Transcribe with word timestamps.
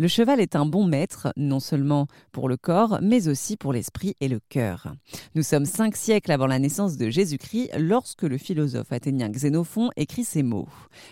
Le 0.00 0.06
cheval 0.06 0.40
est 0.40 0.54
un 0.54 0.64
bon 0.64 0.86
maître, 0.86 1.32
non 1.36 1.58
seulement 1.58 2.06
pour 2.30 2.48
le 2.48 2.56
corps, 2.56 3.00
mais 3.02 3.26
aussi 3.26 3.56
pour 3.56 3.72
l'esprit 3.72 4.14
et 4.20 4.28
le 4.28 4.38
cœur. 4.48 4.92
Nous 5.34 5.42
sommes 5.42 5.64
cinq 5.64 5.96
siècles 5.96 6.30
avant 6.30 6.46
la 6.46 6.60
naissance 6.60 6.96
de 6.96 7.10
Jésus-Christ 7.10 7.70
lorsque 7.76 8.22
le 8.22 8.38
philosophe 8.38 8.92
athénien 8.92 9.28
Xénophon 9.28 9.90
écrit 9.96 10.22
ces 10.22 10.44
mots. 10.44 10.68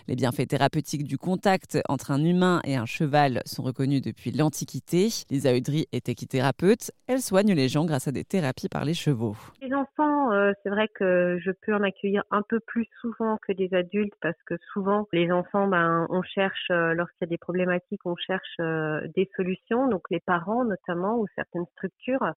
Les 0.06 0.14
bienfaits 0.14 0.46
thérapeutiques 0.46 1.02
du 1.02 1.18
contact 1.18 1.80
entre 1.88 2.12
un 2.12 2.22
humain 2.22 2.60
et 2.64 2.76
un 2.76 2.86
cheval 2.86 3.42
sont 3.44 3.64
reconnus 3.64 4.02
depuis 4.02 4.30
l'Antiquité. 4.30 5.08
Lisa 5.30 5.56
Udry 5.56 5.88
est 5.90 6.08
équithérapeute. 6.08 6.92
Elle 7.08 7.22
soigne 7.22 7.54
les 7.54 7.68
gens 7.68 7.86
grâce 7.86 8.06
à 8.06 8.12
des 8.12 8.24
thérapies 8.24 8.68
par 8.68 8.84
les 8.84 8.94
chevaux. 8.94 9.36
Les 9.62 9.74
enfants, 9.74 10.30
euh, 10.30 10.52
c'est 10.62 10.70
vrai 10.70 10.86
que 10.94 11.40
je 11.44 11.50
peux 11.50 11.74
en 11.74 11.82
accueillir 11.82 12.22
un 12.30 12.42
peu 12.48 12.60
plus 12.60 12.86
souvent 13.00 13.36
que 13.48 13.52
des 13.52 13.74
adultes 13.74 14.14
parce 14.22 14.40
que 14.46 14.54
souvent 14.72 15.08
les 15.12 15.32
enfants, 15.32 15.66
ben, 15.66 16.06
on 16.08 16.22
cherche, 16.22 16.68
euh, 16.70 16.94
lorsqu'il 16.94 17.22
y 17.22 17.24
a 17.24 17.30
des 17.30 17.38
problématiques, 17.38 18.00
on 18.04 18.14
cherche 18.14 18.54
euh, 18.60 18.75
des 19.14 19.28
solutions, 19.36 19.88
donc 19.88 20.02
les 20.10 20.20
parents 20.20 20.64
notamment 20.64 21.18
ou 21.18 21.26
certaines 21.34 21.66
structures 21.76 22.32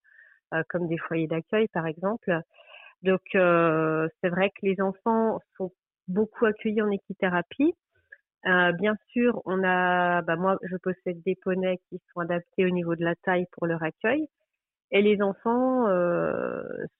euh, 0.53 0.63
comme 0.69 0.87
des 0.87 0.97
foyers 0.97 1.27
d'accueil 1.27 1.67
par 1.69 1.85
exemple. 1.85 2.41
Donc 3.03 3.21
euh, 3.35 4.07
c'est 4.21 4.29
vrai 4.29 4.49
que 4.49 4.65
les 4.65 4.81
enfants 4.81 5.39
sont 5.57 5.71
beaucoup 6.07 6.45
accueillis 6.45 6.81
en 6.81 6.89
équithérapie. 6.91 7.75
bien 8.43 8.95
sûr, 9.11 9.41
on 9.45 9.63
a, 9.63 10.21
bah 10.23 10.35
moi, 10.37 10.57
je 10.63 10.75
possède 10.77 11.21
des 11.23 11.35
poneys 11.43 11.79
qui 11.89 12.01
sont 12.13 12.21
adaptés 12.21 12.65
au 12.65 12.69
niveau 12.69 12.95
de 12.95 13.03
la 13.03 13.15
taille 13.15 13.45
pour 13.51 13.67
leur 13.67 13.83
accueil. 13.83 14.27
Et 14.91 15.01
les 15.03 15.21
enfants 15.21 15.85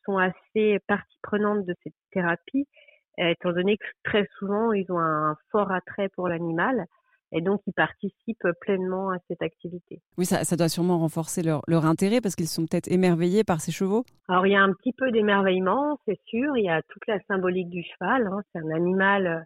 sont 0.06 0.18
assez 0.18 0.80
partie 0.88 1.18
prenante 1.24 1.66
de 1.66 1.74
cette 1.84 1.96
thérapie, 2.12 2.68
étant 3.18 3.52
donné 3.52 3.78
que 3.78 3.88
très 4.04 4.28
souvent, 4.38 4.74
ils 4.74 4.92
ont 4.92 5.00
un 5.00 5.36
fort 5.52 5.72
attrait 5.72 6.10
pour 6.10 6.28
l'animal 6.28 6.86
et 7.32 7.42
donc 7.42 7.62
ils 7.68 7.74
participent 7.74 8.48
pleinement 8.62 9.12
à 9.12 9.18
cette 9.28 9.42
activité. 9.42 10.02
Oui, 10.18 10.26
ça, 10.26 10.44
ça 10.44 10.56
doit 10.56 10.70
sûrement 10.70 11.00
renforcer 11.00 11.44
leur, 11.44 11.62
leur 11.68 11.86
intérêt 11.86 12.22
parce 12.22 12.36
qu'ils 12.36 12.48
sont 12.48 12.66
peut-être 12.66 12.92
émerveillés 12.92 13.44
par 13.44 13.62
ces 13.62 13.72
chevaux. 13.72 14.04
Alors 14.28 14.48
il 14.48 14.54
y 14.54 14.56
a 14.56 14.62
un 14.62 14.74
petit 14.74 14.94
peu 14.94 15.12
d'émerveillement, 15.12 16.00
c'est 16.08 16.20
sûr. 16.26 16.58
Il 16.58 16.66
y 16.66 16.70
a 16.70 16.82
toute 16.84 17.06
la 17.08 17.20
symbolique 17.28 17.70
du 17.70 17.84
cheval. 17.84 18.28
Hein. 18.28 18.42
C'est 18.52 18.60
un 18.60 18.72
animal 18.72 19.28
euh, 19.28 19.40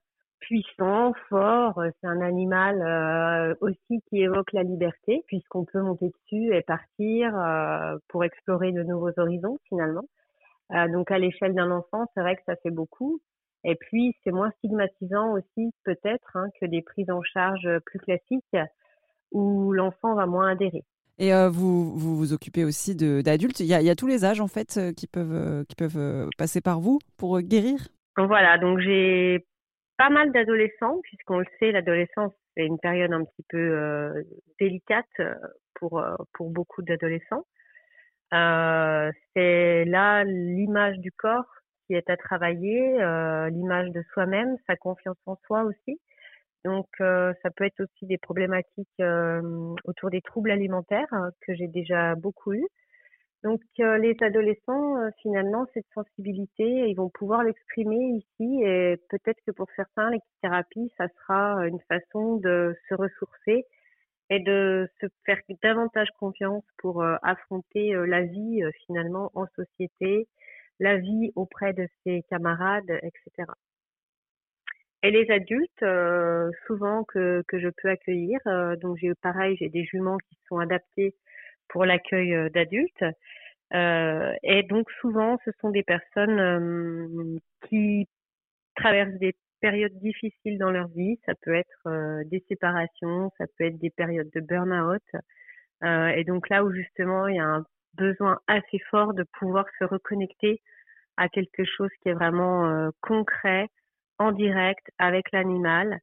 puissant, 0.44 1.14
fort. 1.30 1.82
C'est 2.02 2.08
un 2.08 2.22
animal 2.22 2.82
euh, 2.82 3.56
aussi 3.62 4.02
qui 4.10 4.22
évoque 4.22 4.52
la 4.54 4.64
liberté 4.64 5.24
puisqu'on 5.28 5.66
peut 5.66 5.82
monter 5.82 6.10
dessus 6.10 6.54
et 6.54 6.62
partir 6.62 7.38
euh, 7.38 7.98
pour 8.10 8.24
explorer 8.24 8.72
de 8.72 8.84
nouveaux 8.84 9.18
horizons 9.18 9.58
finalement. 9.70 10.04
Euh, 10.74 10.88
donc 10.90 11.12
à 11.12 11.18
l'échelle 11.18 11.54
d'un 11.54 11.72
enfant, 11.72 12.06
c'est 12.14 12.22
vrai 12.22 12.36
que 12.36 12.42
ça 12.46 12.56
fait 12.58 12.72
beaucoup. 12.72 13.22
Et 13.64 13.76
puis, 13.76 14.16
c'est 14.24 14.32
moins 14.32 14.52
stigmatisant 14.58 15.34
aussi 15.34 15.72
peut-être 15.86 16.36
hein, 16.36 16.48
que 16.60 16.66
des 16.66 16.82
prises 16.82 17.10
en 17.10 17.22
charge 17.22 17.68
plus 17.86 18.00
classiques 18.00 18.58
où 19.32 19.72
l'enfant 19.72 20.16
va 20.16 20.26
moins 20.26 20.52
adhérer. 20.52 20.84
Et 21.20 21.34
euh, 21.34 21.50
vous, 21.50 21.96
vous 21.98 22.18
vous 22.18 22.34
occupez 22.34 22.66
aussi 22.66 22.96
d'adultes. 22.96 23.60
Il, 23.60 23.66
il, 23.66 23.86
y 23.86 23.90
a 23.90 23.96
tous 23.96 24.08
les 24.08 24.26
âges 24.26 24.42
en 24.42 24.48
fait 24.48 24.78
euh, 24.78 24.94
qui 24.94 25.08
peuvent, 25.08 25.34
euh, 25.34 25.64
qui 25.66 25.76
peuvent 25.76 26.30
passer 26.38 26.62
par 26.62 26.80
vous 26.80 27.00
pour 27.18 27.40
guérir? 27.42 27.80
Voilà, 28.18 28.58
donc 28.58 28.80
j'ai 28.80 29.46
pas 29.98 30.10
mal 30.10 30.32
d'adolescents 30.32 31.00
puisqu'on 31.04 31.40
le 31.40 31.46
sait, 31.60 31.72
l'adolescence 31.72 32.34
c'est 32.56 32.66
une 32.66 32.78
période 32.78 33.12
un 33.12 33.24
petit 33.24 33.44
peu 33.50 34.12
délicate 34.60 35.06
pour 35.74 36.04
pour 36.34 36.52
beaucoup 36.52 36.84
d'adolescents. 36.84 37.46
c'est 38.32 39.86
là 39.86 40.24
l'image 40.24 41.00
du 41.00 41.12
corps 41.12 41.63
qui 41.86 41.94
est 41.94 42.10
à 42.10 42.18
travailler, 42.18 43.02
euh, 43.02 43.50
l'image 43.50 43.90
de 43.92 44.04
soi-même, 44.14 44.58
sa 44.68 44.76
confiance 44.76 45.18
en 45.26 45.36
soi 45.48 45.64
aussi. 45.64 46.00
Donc 46.66 46.88
euh, 47.02 47.34
ça 47.44 47.50
peut 47.52 47.66
être 47.66 47.82
aussi 47.82 48.06
des 48.06 48.18
problématiques 48.18 48.88
euh, 49.02 49.76
autour 49.84 50.10
des 50.10 50.22
troubles 50.22 50.52
alimentaires 50.52 51.08
hein, 51.12 51.30
que 51.42 51.54
j'ai 51.54 51.68
déjà 51.68 52.16
beaucoup 52.16 52.54
eu. 52.54 52.66
Donc 53.44 53.60
les 53.78 54.16
adolescents, 54.22 54.96
finalement, 55.22 55.66
cette 55.74 55.86
sensibilité, 55.94 56.64
ils 56.64 56.96
vont 56.96 57.10
pouvoir 57.10 57.44
l'exprimer 57.44 57.98
ici 57.98 58.64
et 58.64 58.96
peut-être 59.10 59.42
que 59.46 59.52
pour 59.52 59.68
certains, 59.76 60.12
l'équithérapie, 60.12 60.90
ça 60.98 61.08
sera 61.10 61.68
une 61.68 61.82
façon 61.90 62.38
de 62.38 62.74
se 62.88 62.96
ressourcer 62.96 63.66
et 64.30 64.40
de 64.40 64.90
se 65.02 65.08
faire 65.26 65.42
davantage 65.62 66.08
confiance 66.18 66.64
pour 66.78 67.04
affronter 67.22 67.94
la 68.08 68.22
vie 68.22 68.62
finalement 68.86 69.30
en 69.34 69.46
société, 69.58 70.30
la 70.80 70.98
vie 70.98 71.32
auprès 71.36 71.74
de 71.74 71.88
ses 72.04 72.24
camarades, 72.30 72.90
etc. 72.90 73.46
Et 75.04 75.12
les 75.12 75.30
adultes, 75.32 75.84
euh, 75.84 76.50
souvent 76.66 77.04
que, 77.04 77.44
que 77.50 77.60
je 77.60 77.68
peux 77.68 77.90
accueillir, 77.90 78.40
euh, 78.48 78.78
donc 78.78 78.98
j'ai 78.98 79.14
pareil, 79.22 79.58
j'ai 79.60 79.68
des 79.70 79.84
juments 79.84 80.18
qui 80.18 80.38
sont 80.48 80.60
adaptés 80.60 81.14
pour 81.68 81.86
l'accueil 81.86 82.34
euh, 82.34 82.50
d'adultes. 82.50 83.04
et 83.74 84.64
donc 84.70 84.90
souvent, 85.02 85.38
ce 85.46 85.52
sont 85.60 85.72
des 85.72 85.84
personnes 85.84 87.40
qui 87.68 88.08
traversent 88.76 89.20
des 89.20 89.36
périodes 89.62 89.98
difficiles 90.00 90.58
dans 90.60 90.72
leur 90.72 90.88
vie. 90.90 91.20
Ça 91.26 91.34
peut 91.42 91.56
être 91.56 92.24
des 92.26 92.44
séparations, 92.50 93.32
ça 93.38 93.46
peut 93.58 93.66
être 93.66 93.80
des 93.80 93.90
périodes 93.90 94.30
de 94.34 94.42
burn-out. 94.42 95.04
et 96.16 96.24
donc 96.26 96.50
là 96.50 96.64
où 96.64 96.72
justement 96.72 97.28
il 97.28 97.38
y 97.38 97.40
a 97.40 97.46
un 97.46 97.66
besoin 97.96 98.40
assez 98.48 98.80
fort 98.90 99.14
de 99.14 99.24
pouvoir 99.40 99.66
se 99.80 99.86
reconnecter 99.86 100.62
à 101.18 101.30
quelque 101.30 101.64
chose 101.64 101.90
qui 102.02 102.10
est 102.10 102.14
vraiment 102.14 102.66
euh, 102.66 102.90
concret, 103.02 103.68
en 104.20 104.32
direct 104.32 104.86
avec 105.00 105.32
l'animal 105.32 106.00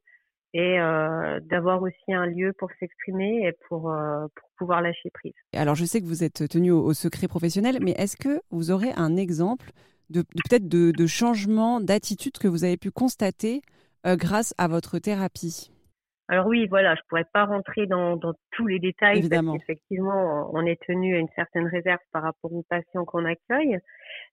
et 0.53 0.79
euh, 0.79 1.39
d'avoir 1.41 1.81
aussi 1.81 2.13
un 2.13 2.25
lieu 2.25 2.53
pour 2.57 2.69
s'exprimer 2.77 3.47
et 3.47 3.53
pour, 3.67 3.89
euh, 3.89 4.27
pour 4.35 4.49
pouvoir 4.57 4.81
lâcher 4.81 5.09
prise. 5.13 5.33
Alors 5.53 5.75
je 5.75 5.85
sais 5.85 6.01
que 6.01 6.05
vous 6.05 6.23
êtes 6.23 6.47
tenu 6.49 6.71
au, 6.71 6.93
secret 6.93 7.27
professionnel, 7.27 7.77
mais 7.81 7.91
est-ce 7.91 8.17
que 8.17 8.41
vous 8.51 8.69
aurez 8.69 8.91
un 8.95 9.15
exemple 9.15 9.71
de, 10.09 10.21
peut-être 10.21 10.67
de, 10.67 10.91
de 10.91 11.07
changement 11.07 11.79
d'attitude 11.79 12.37
que 12.37 12.49
vous 12.49 12.65
avez 12.65 12.77
pu 12.77 12.91
constater 12.91 13.61
grâce 14.05 14.53
à 14.57 14.67
votre 14.67 14.99
thérapie? 14.99 15.71
Alors 16.31 16.47
oui, 16.47 16.65
voilà, 16.69 16.95
je 16.95 17.01
pourrais 17.09 17.25
pas 17.33 17.43
rentrer 17.43 17.87
dans, 17.87 18.15
dans 18.15 18.33
tous 18.51 18.65
les 18.65 18.79
détails 18.79 19.17
Évidemment. 19.17 19.51
parce 19.51 19.65
qu'effectivement, 19.65 20.49
on 20.53 20.65
est 20.65 20.81
tenu 20.87 21.13
à 21.13 21.19
une 21.19 21.27
certaine 21.35 21.67
réserve 21.67 21.99
par 22.13 22.23
rapport 22.23 22.53
aux 22.53 22.63
patients 22.69 23.03
qu'on 23.03 23.25
accueille. 23.25 23.77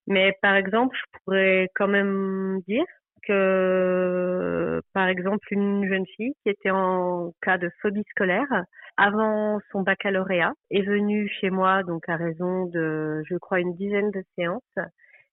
Mais 0.06 0.32
par 0.40 0.54
exemple, 0.54 0.96
je 0.96 1.18
pourrais 1.24 1.68
quand 1.74 1.88
même 1.88 2.60
dire 2.68 2.84
que, 3.26 4.80
par 4.92 5.08
exemple, 5.08 5.44
une 5.50 5.88
jeune 5.88 6.06
fille 6.14 6.34
qui 6.44 6.50
était 6.50 6.70
en 6.70 7.32
cas 7.42 7.58
de 7.58 7.68
phobie 7.82 8.04
scolaire 8.10 8.62
avant 8.96 9.58
son 9.72 9.82
baccalauréat 9.82 10.52
est 10.70 10.82
venue 10.82 11.28
chez 11.40 11.50
moi 11.50 11.82
donc 11.82 12.08
à 12.08 12.14
raison 12.14 12.66
de, 12.66 13.24
je 13.28 13.36
crois, 13.38 13.58
une 13.58 13.74
dizaine 13.74 14.12
de 14.12 14.22
séances 14.36 14.86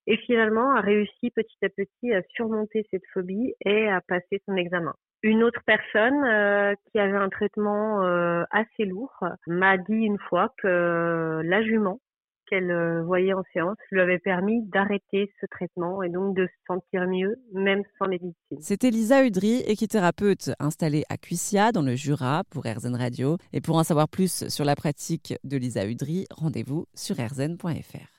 et 0.07 0.17
finalement 0.17 0.75
a 0.75 0.81
réussi 0.81 1.29
petit 1.29 1.63
à 1.63 1.69
petit 1.69 2.11
à 2.11 2.23
surmonter 2.35 2.87
cette 2.89 3.05
phobie 3.13 3.53
et 3.63 3.87
à 3.87 4.01
passer 4.01 4.41
son 4.47 4.55
examen. 4.55 4.95
Une 5.25 5.43
autre 5.43 5.61
personne 5.65 6.23
euh, 6.23 6.75
qui 6.91 6.99
avait 6.99 7.17
un 7.17 7.29
traitement 7.29 8.03
euh, 8.03 8.43
assez 8.51 8.85
lourd 8.85 9.11
m'a 9.47 9.75
dit 9.75 9.95
une 9.95 10.19
fois 10.29 10.53
que 10.61 11.41
la 11.43 11.63
jument 11.63 11.99
qu'elle 12.45 12.69
euh, 12.69 13.01
voyait 13.01 13.33
en 13.33 13.41
séance 13.51 13.75
lui 13.89 14.01
avait 14.01 14.19
permis 14.19 14.61
d'arrêter 14.67 15.31
ce 15.41 15.47
traitement 15.47 16.03
et 16.03 16.09
donc 16.09 16.35
de 16.35 16.45
se 16.45 16.65
sentir 16.67 17.07
mieux, 17.07 17.37
même 17.53 17.81
sans 17.97 18.07
médecine. 18.07 18.35
C'était 18.59 18.91
Lisa 18.91 19.25
Udry, 19.25 19.63
équithérapeute 19.65 20.51
installée 20.59 21.05
à 21.09 21.17
Cuissia, 21.17 21.71
dans 21.71 21.81
le 21.81 21.95
Jura, 21.95 22.43
pour 22.51 22.63
RZN 22.65 22.93
Radio. 22.95 23.37
Et 23.51 23.61
pour 23.61 23.77
en 23.77 23.83
savoir 23.83 24.07
plus 24.07 24.47
sur 24.47 24.63
la 24.63 24.75
pratique 24.75 25.33
de 25.43 25.57
Lisa 25.57 25.87
Udry, 25.87 26.27
rendez-vous 26.29 26.85
sur 26.93 27.15
rzn.fr. 27.15 28.14